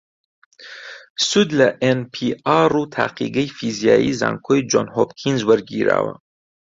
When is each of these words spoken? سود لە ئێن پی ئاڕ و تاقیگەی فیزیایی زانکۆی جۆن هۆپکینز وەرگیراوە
سود 1.27 1.49
لە 1.59 1.69
ئێن 1.81 1.99
پی 2.13 2.27
ئاڕ 2.47 2.71
و 2.81 2.83
تاقیگەی 2.95 3.53
فیزیایی 3.57 4.17
زانکۆی 4.19 4.65
جۆن 4.71 4.87
هۆپکینز 4.95 5.41
وەرگیراوە 5.45 6.13